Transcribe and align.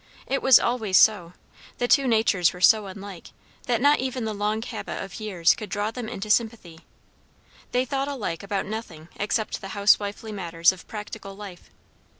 It 0.25 0.41
was 0.41 0.59
always 0.59 0.97
so. 0.97 1.33
The 1.77 1.87
two 1.87 2.07
natures 2.07 2.53
were 2.53 2.59
so 2.59 2.87
unlike, 2.87 3.27
that 3.67 3.81
not 3.81 3.99
even 3.99 4.25
the 4.25 4.33
long 4.33 4.63
habit 4.63 4.99
of 4.99 5.19
years 5.19 5.53
could 5.53 5.69
draw 5.69 5.91
them 5.91 6.09
into 6.09 6.31
sympathy. 6.31 6.79
They 7.71 7.85
thought 7.85 8.07
alike 8.07 8.41
about 8.41 8.65
nothing 8.65 9.09
except 9.17 9.61
the 9.61 9.77
housewifely 9.77 10.31
matters 10.31 10.71
of 10.71 10.87
practical 10.87 11.35
life. 11.35 11.69